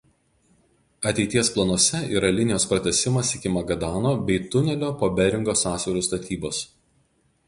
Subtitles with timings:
[1.09, 6.63] Ateities planuose yra linijos pratęsimas iki Magadano bei tunelio po Beringo sąsiauriu statybos.